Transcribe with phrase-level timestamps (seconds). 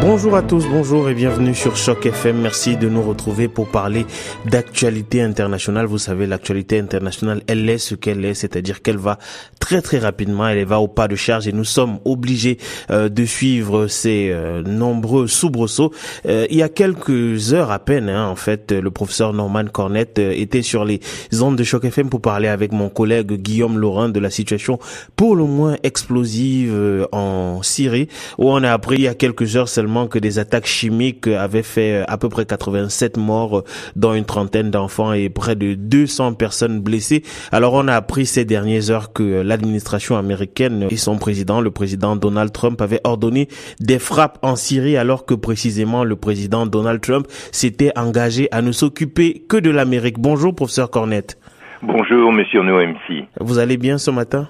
[0.00, 2.40] Bonjour à tous, bonjour et bienvenue sur Choc FM.
[2.40, 4.06] Merci de nous retrouver pour parler
[4.46, 5.86] d'actualité internationale.
[5.86, 9.18] Vous savez, l'actualité internationale, elle est ce qu'elle est, c'est-à-dire qu'elle va
[9.58, 12.58] très très rapidement, elle va au pas de charge et nous sommes obligés
[12.90, 15.92] euh, de suivre ces euh, nombreux soubresauts.
[16.26, 20.20] Euh, il y a quelques heures à peine, hein, en fait, le professeur Norman Cornette
[20.20, 21.00] était sur les
[21.40, 24.78] ondes de Choc FM pour parler avec mon collègue Guillaume Laurent de la situation
[25.16, 29.68] pour le moins explosive en Syrie, où on a appris il y a quelques heures
[30.08, 33.64] que des attaques chimiques avaient fait à peu près 87 morts,
[33.96, 37.22] dont une trentaine d'enfants et près de 200 personnes blessées.
[37.52, 42.16] Alors on a appris ces dernières heures que l'administration américaine et son président, le président
[42.16, 43.48] Donald Trump, avaient ordonné
[43.80, 48.72] des frappes en Syrie alors que précisément le président Donald Trump s'était engagé à ne
[48.72, 50.18] s'occuper que de l'Amérique.
[50.18, 51.38] Bonjour professeur Cornette.
[51.82, 53.28] Bonjour monsieur NoMC.
[53.40, 54.48] Vous allez bien ce matin?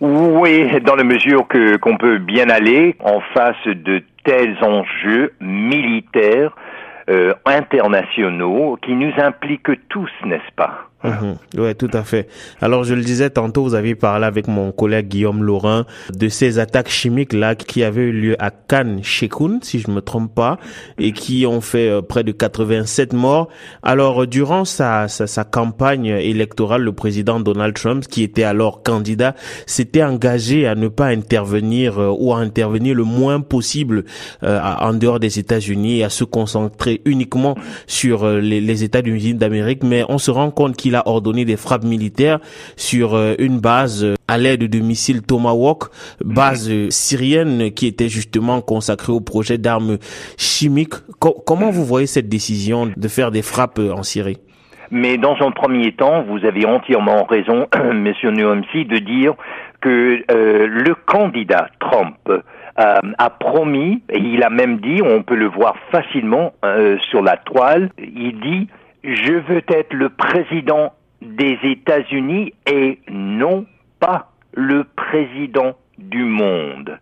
[0.00, 6.54] Oui, dans la mesure que qu'on peut bien aller en face de tels enjeux militaires
[7.08, 10.88] euh, internationaux qui nous impliquent tous, n'est-ce pas?
[11.04, 11.36] Mhm.
[11.58, 12.26] Oui, tout à fait.
[12.60, 16.58] Alors, je le disais tantôt, vous avez parlé avec mon collègue Guillaume Laurent de ces
[16.58, 20.58] attaques chimiques là qui avaient eu lieu à Khan Sheikhoun, si je me trompe pas,
[20.98, 23.48] et qui ont fait euh, près de 87 morts.
[23.82, 29.34] Alors, durant sa, sa, sa, campagne électorale, le président Donald Trump, qui était alors candidat,
[29.66, 34.04] s'était engagé à ne pas intervenir euh, ou à intervenir le moins possible
[34.42, 37.54] euh, en dehors des États-Unis et à se concentrer uniquement
[37.86, 39.82] sur les, les États-Unis d'Amérique.
[39.84, 42.38] Mais on se rend compte qu'il il a ordonné des frappes militaires
[42.76, 45.84] sur euh, une base euh, à l'aide de missiles Tomahawk,
[46.24, 49.98] base euh, syrienne qui était justement consacrée au projet d'armes
[50.36, 50.94] chimiques.
[51.18, 54.38] comment vous voyez cette décision de faire des frappes en Syrie?
[54.90, 59.34] Mais dans un premier temps, vous avez entièrement raison, Monsieur Nuomsi, de dire
[59.80, 62.16] que le candidat Trump
[62.76, 66.52] a promis, et il a même dit, on peut le voir facilement
[67.10, 68.68] sur la toile, il dit
[69.04, 70.92] je veux être le président
[71.22, 73.66] des États-Unis et non
[74.00, 76.98] pas le président du monde.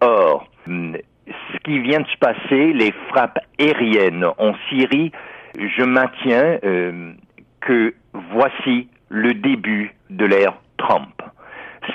[0.00, 5.12] Or, ce qui vient de se passer, les frappes aériennes en Syrie,
[5.56, 7.12] je maintiens euh,
[7.60, 7.94] que
[8.32, 11.22] voici le début de l'ère Trump.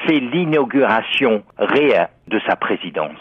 [0.07, 3.17] C'est l'inauguration réelle de sa présidence.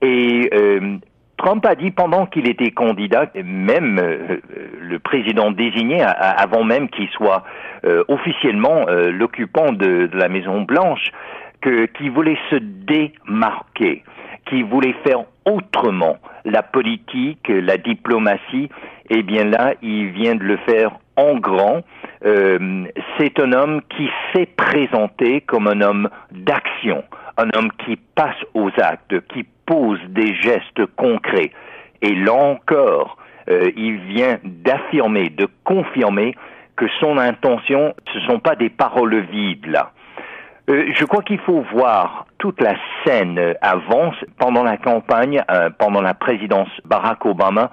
[0.00, 0.98] Et euh,
[1.38, 4.40] Trump a dit pendant qu'il était candidat, même euh,
[4.80, 7.44] le président désigné, avant même qu'il soit
[7.86, 11.12] euh, officiellement euh, l'occupant de, la Maison Blanche,
[11.60, 14.02] que qu'il voulait se démarquer,
[14.46, 18.68] qu'il voulait faire autrement la politique, la diplomatie.
[19.08, 21.82] Eh bien là, il vient de le faire en grand.
[22.20, 27.04] C'est un homme qui s'est présenté comme un homme d'action,
[27.36, 31.52] un homme qui passe aux actes, qui pose des gestes concrets.
[32.00, 33.18] Et là encore,
[33.50, 36.34] euh, il vient d'affirmer, de confirmer
[36.76, 39.92] que son intention, ce ne sont pas des paroles vides là.
[40.70, 42.74] Euh, je crois qu'il faut voir toute la
[43.04, 47.70] scène avance pendant la campagne, euh, pendant la présidence Barack Obama.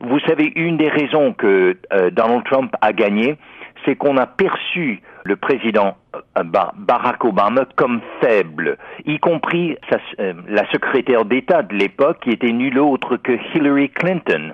[0.00, 1.74] Vous savez, une des raisons que
[2.12, 3.38] Donald Trump a gagné,
[3.86, 8.76] c'est qu'on a perçu le président euh, Barack Obama comme faible,
[9.06, 9.76] y compris
[10.20, 14.52] euh, la secrétaire d'État de l'époque qui était nulle autre que Hillary Clinton,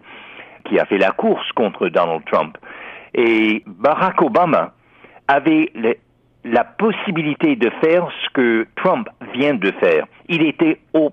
[0.65, 2.57] qui a fait la course contre Donald Trump.
[3.15, 4.73] Et Barack Obama
[5.29, 5.73] avait
[6.45, 10.07] la possibilité de faire ce que Trump vient de faire.
[10.29, 11.13] Il était au,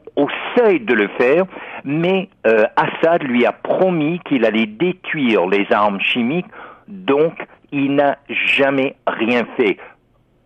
[0.58, 1.46] seuil de le faire,
[1.84, 6.48] mais euh, Assad lui a promis qu'il allait détruire les armes chimiques,
[6.88, 7.34] donc
[7.72, 8.18] il n'a
[8.56, 9.78] jamais rien fait.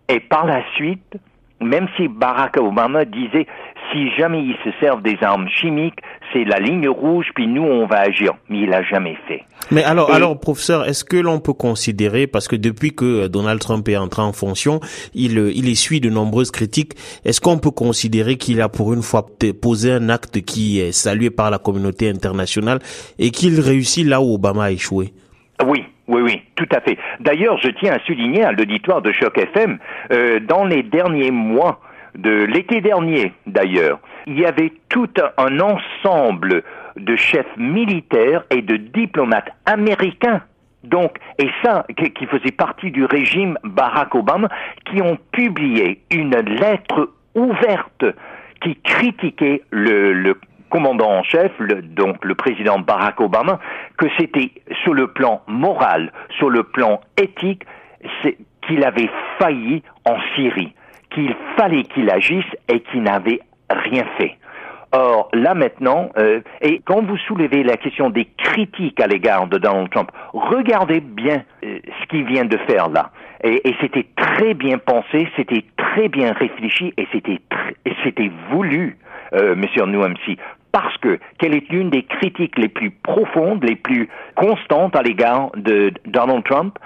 [0.10, 1.18] Et par la suite,
[1.62, 3.48] même si Barack Obama disait
[3.92, 6.00] si jamais ils se servent des armes chimiques,
[6.32, 8.34] c'est la ligne rouge, puis nous on va agir.
[8.50, 9.44] Mais il n'a jamais fait.
[9.72, 13.88] Mais alors, alors, professeur, est-ce que l'on peut considérer, parce que depuis que Donald Trump
[13.88, 14.80] est entré en fonction,
[15.14, 16.94] il, il essuie de nombreuses critiques.
[17.24, 19.26] Est-ce qu'on peut considérer qu'il a pour une fois
[19.62, 22.80] posé un acte qui est salué par la communauté internationale
[23.20, 25.14] et qu'il réussit là où Obama a échoué?
[25.66, 26.98] Oui, oui, oui, tout à fait.
[27.20, 29.78] D'ailleurs, je tiens à souligner à l'auditoire de Choc FM,
[30.12, 31.80] euh, dans les derniers mois
[32.16, 36.64] de l'été dernier, d'ailleurs, il y avait tout un ensemble
[36.96, 40.42] de chefs militaires et de diplomates américains
[40.84, 44.50] donc, et ça, qui faisait partie du régime Barack Obama,
[44.86, 48.06] qui ont publié une lettre ouverte
[48.62, 50.38] qui critiquait le, le
[50.74, 51.52] commandant en chef,
[51.84, 53.60] donc le président Barack Obama,
[53.96, 54.50] que c'était
[54.82, 57.62] sur le plan moral, sur le plan éthique,
[58.66, 60.74] qu'il avait failli en Syrie,
[61.12, 63.40] qu'il fallait qu'il agisse et qu'il n'avait
[63.70, 64.36] rien fait.
[64.94, 69.60] Or, là maintenant, euh, et quand vous soulevez la question des critiques à l'égard de
[69.60, 73.12] Donald Trump, regardez bien euh, ce qu'il vient de faire là.
[73.44, 78.98] Et, c'était très bien pensé, c'était très bien réfléchi et c'était voulu,
[79.34, 80.38] euh, Monsieur Nouamsi,
[80.74, 85.52] parce que quelle est l'une des critiques les plus profondes, les plus constantes à l'égard
[85.56, 86.78] de Donald Trump,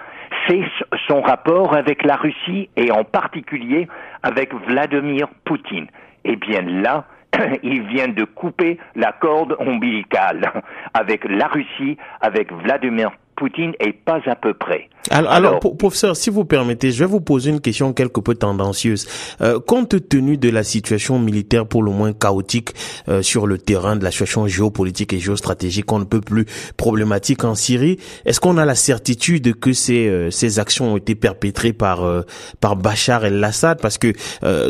[0.47, 0.61] c'est
[1.07, 3.87] son rapport avec la Russie et en particulier
[4.23, 5.87] avec Vladimir Poutine.
[6.25, 7.05] Eh bien là,
[7.63, 10.51] il vient de couper la corde ombilicale
[10.93, 14.89] avec la Russie, avec Vladimir Poutine et pas à peu près.
[15.09, 19.07] Alors, professeur, si vous permettez, je vais vous poser une question quelque peu tendancieuse.
[19.41, 22.71] Euh, compte tenu de la situation militaire pour le moins chaotique
[23.09, 26.45] euh, sur le terrain, de la situation géopolitique et géostratégique, on ne peut plus
[26.75, 31.15] problématique en Syrie, est-ce qu'on a la certitude que ces, euh, ces actions ont été
[31.15, 32.21] perpétrées par, euh,
[32.59, 33.79] par Bachar el-Assad?
[33.81, 34.13] Parce que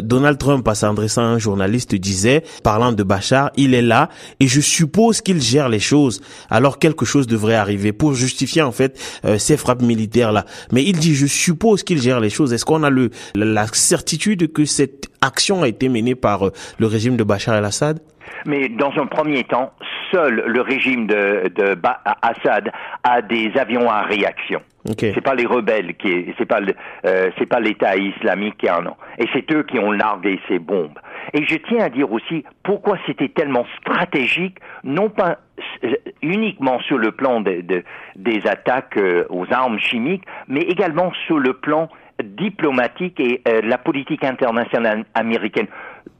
[0.01, 4.09] Donald Trump, à s'adressant à un journaliste, disait, parlant de Bachar, il est là
[4.39, 6.21] et je suppose qu'il gère les choses.
[6.49, 8.99] Alors quelque chose devrait arriver pour justifier en fait
[9.37, 10.26] ces frappes militaires
[10.71, 12.53] Mais il dit, je suppose qu'il gère les choses.
[12.53, 12.91] Est-ce qu'on a
[13.35, 17.99] la certitude que cette action a été menée par euh, le régime de Bachar el-Assad?
[18.45, 19.73] Mais dans un premier temps,
[20.11, 21.75] seul le régime de, de
[22.21, 22.71] Assad
[23.03, 24.61] a des avions à réaction.
[24.89, 25.11] Okay.
[25.13, 26.61] C'est pas les rebelles qui, c'est pas
[27.05, 28.95] euh, c'est pas l'État islamique qui en ont.
[29.17, 30.97] Et c'est eux qui ont largué ces bombes.
[31.33, 35.39] Et je tiens à dire aussi pourquoi c'était tellement stratégique, non pas
[35.83, 37.83] euh, uniquement sur le plan de,
[38.15, 41.89] des attaques euh, aux armes chimiques, mais également sur le plan
[42.23, 45.67] diplomatique et euh, la politique internationale américaine.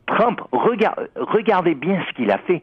[0.06, 2.62] Trump, regardez bien ce qu'il a fait.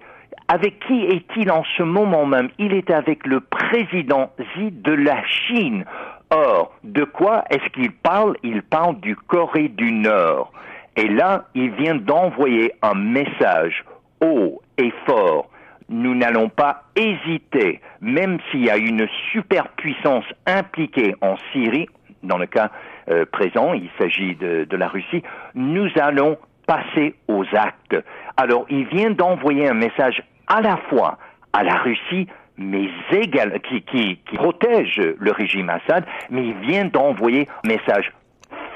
[0.49, 2.51] Avec qui est-il en ce moment même?
[2.59, 5.85] Il est avec le président Xi de la Chine.
[6.31, 8.37] Or, de quoi est-ce qu'il parle?
[8.43, 10.53] Il parle du Corée du Nord.
[10.97, 13.85] Et là, il vient d'envoyer un message
[14.21, 15.49] haut et fort.
[15.89, 21.89] Nous n'allons pas hésiter, même s'il y a une superpuissance impliquée en Syrie,
[22.23, 22.71] dans le cas
[23.11, 25.23] euh, présent, il s'agit de, la Russie,
[25.55, 27.97] nous allons passer aux actes.
[28.37, 31.19] Alors, il vient d'envoyer un message à la fois
[31.53, 32.27] à la Russie,
[32.57, 38.13] mais également qui, protège le régime Assad, mais il vient d'envoyer un message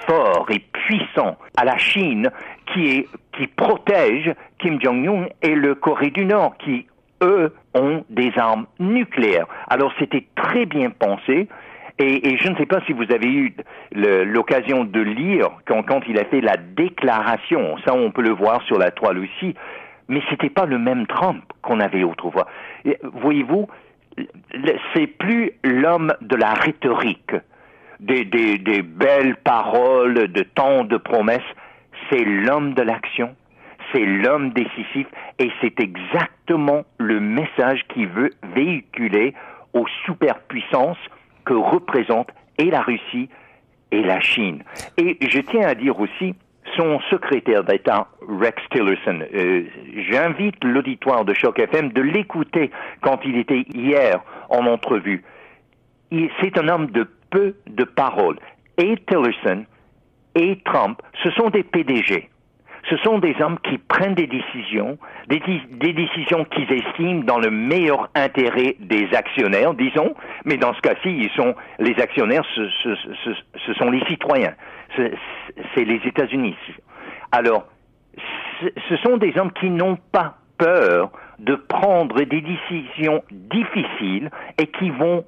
[0.07, 2.31] fort et puissant à la Chine
[2.73, 3.07] qui,
[3.37, 6.87] qui protège Kim Jong-un et le Corée du Nord qui,
[7.23, 9.47] eux, ont des armes nucléaires.
[9.69, 11.49] Alors c'était très bien pensé.
[12.01, 13.55] Et, je ne sais pas si vous avez eu
[13.93, 17.77] l'occasion de lire quand, quand, il a fait la déclaration.
[17.85, 19.55] Ça, on peut le voir sur la toile aussi.
[20.09, 22.47] Mais c'était pas le même Trump qu'on avait autrefois.
[23.03, 23.69] Voyez-vous,
[24.95, 27.35] c'est plus l'homme de la rhétorique
[28.01, 31.41] des, des, des belles paroles, de tant de promesses.
[32.11, 33.35] C'est l'homme de l'action,
[33.93, 35.07] c'est l'homme décisif
[35.39, 39.35] et c'est exactement le message qu'il veut véhiculer
[39.75, 40.99] aux superpuissances
[41.49, 43.31] que représentent et la Russie
[43.91, 44.63] et la Chine.
[44.99, 46.35] Et je tiens à dire aussi,
[46.77, 49.65] son secrétaire d'État, Rex Tillerson, euh,
[50.11, 55.25] j'invite l'auditoire de Choc FM de l'écouter quand il était hier en entrevue.
[56.13, 58.39] C'est un homme de peu de paroles.
[58.77, 59.65] Et Tillerson
[60.35, 62.29] et Trump, ce sont des PDG.
[62.89, 64.99] Ce sont des hommes qui prennent des décisions,
[65.29, 65.41] des,
[65.93, 70.15] décisions qu'ils estiment dans le meilleur intérêt des actionnaires, disons,
[70.45, 72.69] mais dans ce cas-ci, ils sont les actionnaires, ce,
[73.67, 74.55] ce sont les citoyens,
[74.97, 76.57] c'est les États-Unis.
[77.33, 77.67] Alors,
[78.89, 84.91] ce sont des hommes qui n'ont pas peur de prendre des décisions difficiles et qui
[84.91, 85.25] vont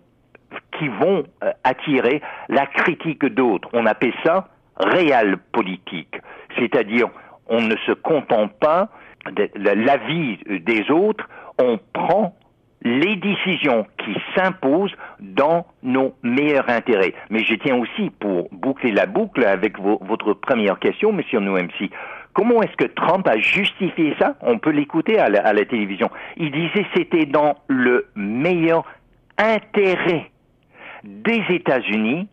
[0.79, 3.69] qui vont euh, attirer la critique d'autres.
[3.73, 6.17] On appelle ça réel politique,
[6.59, 7.09] c'est-à-dire
[7.51, 8.89] on ne se contente pas
[9.31, 11.29] de l'avis des autres,
[11.59, 12.35] on prend
[12.83, 17.13] les décisions qui s'imposent dans nos meilleurs intérêts.
[17.29, 21.91] Mais je tiens aussi, pour boucler la boucle avec votre première question, Monsieur Nouemsi,
[22.33, 24.37] comment est-ce que Trump a justifié ça?
[24.41, 26.11] On peut l'écouter à, à la, télévision.
[26.39, 28.85] Il disait c'était dans le meilleur
[29.37, 30.31] intérêt
[31.05, 32.29] des États-Unis,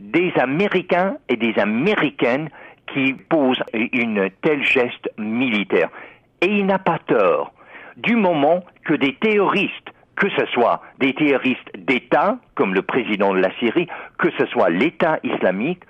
[0.00, 2.48] des Américains et des Américaines
[2.92, 5.88] qui posent une telle geste militaire.
[6.40, 7.52] Et il n'a pas tort,
[7.96, 13.40] du moment que des terroristes, que ce soit des terroristes d'État, comme le président de
[13.40, 13.88] la Syrie,
[14.18, 15.82] que ce soit l'État islamique,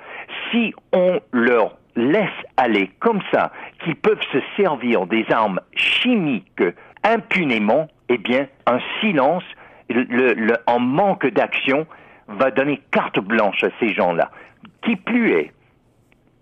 [0.51, 6.63] si on leur laisse aller comme ça, qu'ils peuvent se servir des armes chimiques
[7.05, 9.45] impunément, eh bien, un silence,
[9.89, 11.87] le, le, en manque d'action,
[12.29, 14.31] va donner carte blanche à ces gens-là.
[14.83, 15.53] Qui plus est,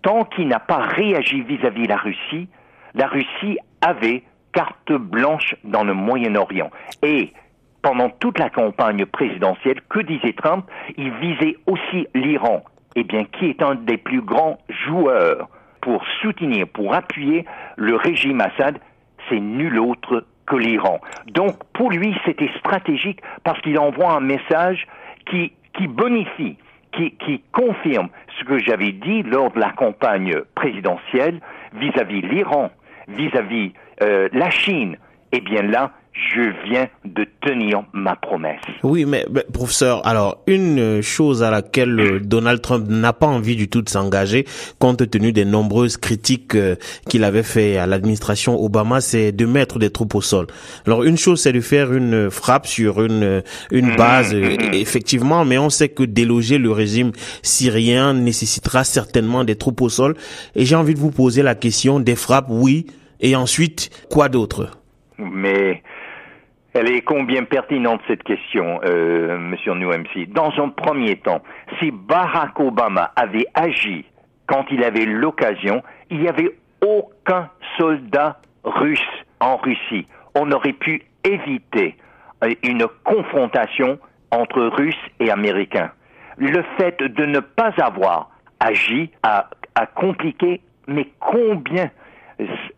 [0.05, 2.47] tant qu'il n'a pas réagi vis-à-vis de la Russie,
[2.93, 4.21] la Russie avait
[4.53, 6.69] carte blanche dans le Moyen-Orient.
[7.01, 7.33] Et
[7.81, 10.65] pendant toute la campagne présidentielle, que disait Trump?
[10.95, 12.63] Il visait aussi l'Iran,
[12.95, 15.49] eh bien, qui est un des plus grands joueurs
[15.81, 17.45] pour soutenir, pour appuyer
[17.75, 18.77] le régime Assad,
[19.27, 20.99] c'est nul autre que l'Iran.
[21.33, 24.85] Donc, pour lui, c'était stratégique parce qu'il envoie un message
[25.25, 25.51] qui,
[25.87, 26.57] bonifie,
[26.91, 31.39] qui confirme ce que j'avais dit lors de la campagne présidentielle
[31.73, 32.71] vis-à-vis l'Iran,
[33.07, 34.97] vis-à-vis euh, la Chine.
[35.31, 38.61] Eh bien là, je viens de tenir ma promesse.
[38.83, 43.67] Oui, mais, professeur, alors une chose à laquelle euh, Donald Trump n'a pas envie du
[43.67, 44.45] tout de s'engager,
[44.79, 46.75] compte tenu des nombreuses critiques euh,
[47.09, 50.47] qu'il avait fait à l'administration Obama, c'est de mettre des troupes au sol.
[50.87, 54.73] Alors une chose, c'est de faire une frappe sur une une mmh, base, mmh, mmh.
[54.73, 60.15] effectivement, mais on sait que déloger le régime syrien nécessitera certainement des troupes au sol.
[60.55, 62.87] Et j'ai envie de vous poser la question des frappes, oui,
[63.19, 64.79] et ensuite quoi d'autre?
[65.17, 65.81] Mais
[66.75, 70.27] elle est combien pertinente cette question, euh, Monsieur Newmc.
[70.27, 71.41] Dans un premier temps,
[71.79, 74.03] si Barack Obama avait agi
[74.45, 78.99] quand il avait l'occasion, il n'y avait aucun soldat russe
[79.39, 80.05] en Russie.
[80.35, 81.95] On aurait pu éviter
[82.43, 83.97] euh, une confrontation
[84.31, 85.91] entre Russes et Américains.
[86.37, 89.47] Le fait de ne pas avoir agi a,
[89.95, 91.89] compliqué, mais combien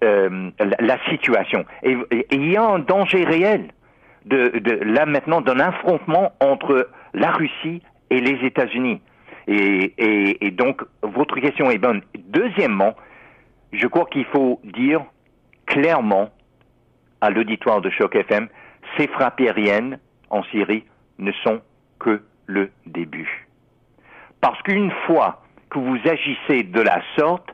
[0.03, 1.65] euh, la, situation.
[1.81, 3.69] il y a un danger réel
[4.27, 9.01] de, là maintenant d'un affrontement entre la Russie et les États-Unis.
[9.47, 12.01] Et, donc, votre question est bonne.
[12.17, 12.95] Deuxièmement,
[13.71, 15.01] je crois qu'il faut dire
[15.65, 16.29] clairement
[17.21, 18.47] à l'auditoire de Choc FM,
[18.97, 20.83] ces frappes aériennes en Syrie
[21.17, 21.61] ne sont
[21.99, 23.47] que le début.
[24.41, 27.49] Parce qu'une fois que vous agissez de la sorte,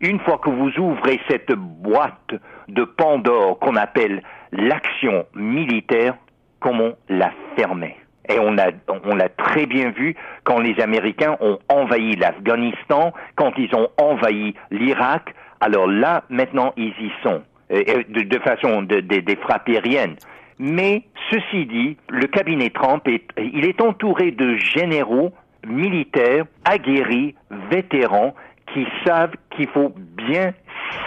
[0.00, 2.34] une fois que vous ouvrez cette boîte
[2.68, 6.14] de Pandore qu'on appelle l'action militaire
[6.60, 7.96] comme on l'a fermée.
[8.28, 8.70] Et on l'a
[9.04, 10.14] on l'a très bien vu
[10.44, 15.34] quand les Américains ont envahi l'Afghanistan, quand ils ont envahi l'Irak.
[15.60, 20.16] Alors là, maintenant, ils y sont, de, de façon de, des frappes aériennes.
[20.58, 25.32] Mais ceci dit, le cabinet Trump est, il est entouré de généraux
[25.66, 27.34] militaires aguerris,
[27.70, 28.34] vétérans,
[28.72, 30.52] qui savent qu'il faut bien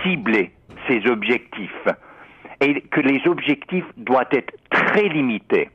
[0.02, 0.52] cibler
[0.88, 1.88] ses objectifs
[2.64, 5.70] et que les objectifs doivent être très limités.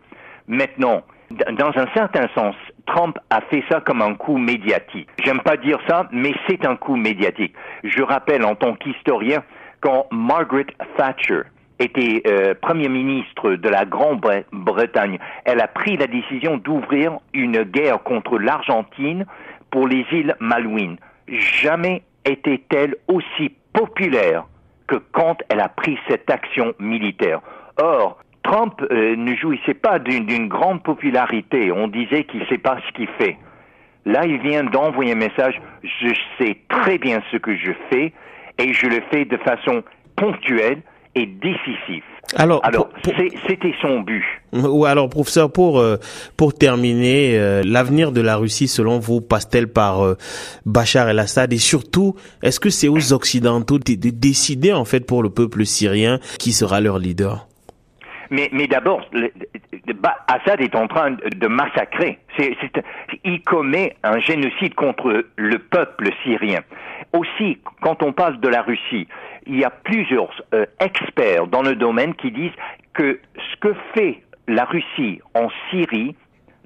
[0.47, 2.54] Maintenant, dans un certain sens,
[2.87, 5.09] Trump a fait ça comme un coup médiatique.
[5.23, 7.54] J'aime pas dire ça, mais c'est un coup médiatique.
[7.85, 9.42] Je rappelle en tant qu'historien,
[9.80, 10.66] quand Margaret
[10.97, 11.42] Thatcher
[11.78, 18.02] était euh, Premier ministre de la Grande-Bretagne, elle a pris la décision d'ouvrir une guerre
[18.02, 19.26] contre l'Argentine
[19.71, 20.97] pour les îles Malouines.
[21.28, 24.45] Jamais était-elle aussi populaire
[24.88, 27.40] que quand elle a pris cette action militaire.
[27.80, 31.71] Or, Trump euh, ne jouissait pas d'une grande popularité.
[31.71, 33.37] On disait qu'il ne sait pas ce qu'il fait.
[34.07, 35.61] Là, il vient d'envoyer un message.
[35.83, 38.12] Je sais très bien ce que je fais
[38.59, 39.83] et je le fais de façon
[40.16, 40.80] ponctuelle
[41.14, 42.04] et décisive.
[42.37, 44.25] Alors, alors c'était son but.
[44.52, 45.97] Ou alors, professeur, pour euh,
[46.37, 50.14] pour terminer, euh, l'avenir de la Russie, selon vous, passe-t-elle par euh,
[50.66, 55.30] Bachar el-Assad et surtout, est-ce que c'est aux Occidentaux de, décider en fait pour le
[55.30, 57.47] peuple syrien qui sera leur leader?
[58.30, 59.00] Mais, mais d'abord,
[60.26, 62.18] Assad est en train de massacrer.
[63.25, 66.61] il commet un génocide contre le peuple syrien.
[67.14, 69.08] Aussi, quand on parle de la Russie,
[69.49, 72.52] il y a plusieurs euh, experts dans le domaine qui disent
[72.93, 76.14] que ce que fait la Russie en Syrie,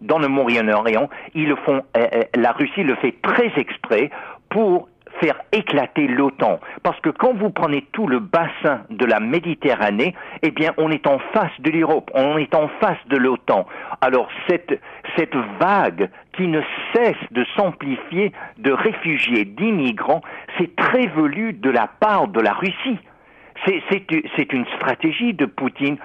[0.01, 4.11] dans le Moyen-Orient, ils euh, euh, la Russie le fait très exprès
[4.51, 4.89] pour
[5.23, 6.59] faire éclater l'OTAN.
[6.83, 11.07] Parce que quand vous prenez tout le bassin de la Méditerranée, eh bien, on est
[11.07, 13.67] en face de l'Europe, on est en face de l'OTAN.
[14.01, 14.81] Alors, cette,
[15.17, 16.61] cette vague qui ne
[16.95, 20.23] cesse de s'amplifier de réfugiés, d'immigrants,
[20.59, 22.99] c'est très velu de la part de la Russie.
[23.65, 25.97] C'est une stratégie de Poutine,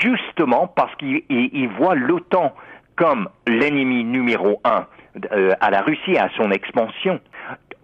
[0.00, 2.54] justement parce qu'il voit l'OTAN
[2.96, 4.86] comme l'ennemi numéro un
[5.32, 7.20] euh, à la Russie, à son expansion.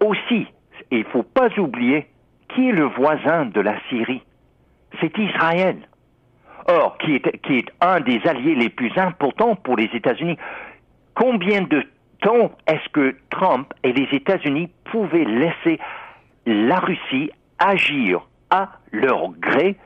[0.03, 0.47] Aussi,
[0.91, 2.07] il ne faut pas oublier
[2.49, 4.21] qui est le voisin de la Syrie.
[4.99, 5.77] C'est Israël.
[6.67, 10.37] Or, qui est, un des alliés les plus importants pour les États-Unis.
[11.15, 11.83] Combien de
[12.21, 15.79] temps est-ce que Trump et les États-Unis pouvaient laisser
[16.45, 19.77] la Russie agir à leur gré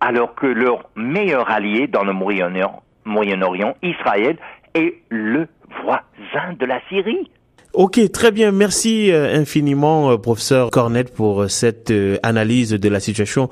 [0.00, 4.38] alors que leur meilleur allié dans le Moyen-Orient, Israël,
[4.74, 5.48] est le
[5.82, 7.30] voisin de la Syrie?
[7.74, 8.52] Ok, très bien.
[8.52, 13.48] Merci euh, infiniment, euh, professeur Cornet, pour euh, cette analyse de la situation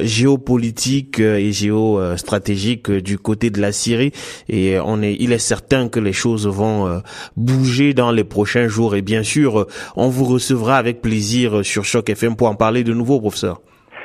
[0.00, 4.12] géopolitique et géostratégique du côté de la Syrie.
[4.48, 7.02] Et on est, il est certain que les choses vont
[7.36, 8.96] bouger dans les prochains jours.
[8.96, 12.94] Et bien sûr, on vous recevra avec plaisir sur Choc FM pour en parler de
[12.94, 13.60] nouveau, professeur.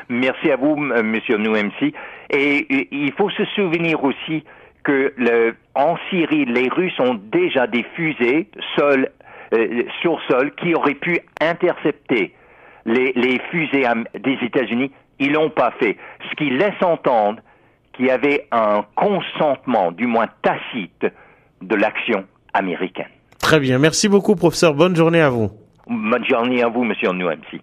[0.09, 1.93] Merci à vous, Monsieur Nouemsi.
[2.29, 4.43] Et il faut se souvenir aussi
[4.83, 9.09] que le, en Syrie, les Russes ont déjà des fusées sol,
[9.53, 12.33] euh, sur sol qui auraient pu intercepter
[12.85, 13.85] les, les fusées
[14.19, 14.91] des États-Unis.
[15.19, 15.97] Ils l'ont pas fait.
[16.29, 17.41] Ce qui laisse entendre
[17.93, 21.05] qu'il y avait un consentement, du moins tacite,
[21.61, 23.09] de l'action américaine.
[23.39, 23.77] Très bien.
[23.77, 24.73] Merci beaucoup, professeur.
[24.73, 25.51] Bonne journée à vous.
[25.87, 27.61] Bonne journée à vous, monsieur Nouemsi.